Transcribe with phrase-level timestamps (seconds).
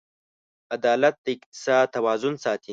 [0.75, 2.69] عدالت د اقتصاد توازن ساتي.